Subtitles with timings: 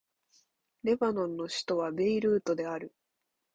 [0.81, 2.91] レバノンの首都はベイルートである